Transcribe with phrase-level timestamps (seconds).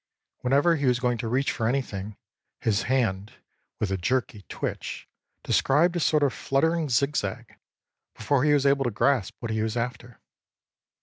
[0.39, 2.17] Whenever he was going to reach for anything,
[2.59, 3.33] his hand,
[3.79, 5.07] with a jerky twitch,
[5.43, 7.57] described a sort of fluttering zig zag,
[8.15, 10.19] before he was able to grasp what he was after.